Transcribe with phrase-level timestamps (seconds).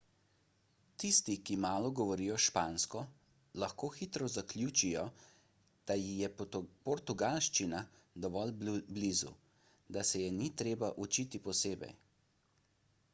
[1.01, 3.01] tisti ki malo govorijo špansko
[3.65, 5.03] lahko hitro zaključijo
[5.93, 6.31] da ji je
[6.89, 7.83] portugalščina
[8.27, 8.57] dovolj
[8.97, 9.35] blizu
[9.99, 11.97] da se je ni treba učiti posebej